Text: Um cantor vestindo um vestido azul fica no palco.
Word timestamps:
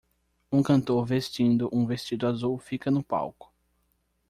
Um 0.51 0.63
cantor 0.63 1.05
vestindo 1.05 1.69
um 1.71 1.85
vestido 1.85 2.25
azul 2.25 2.57
fica 2.57 2.89
no 2.89 3.03
palco. 3.03 3.53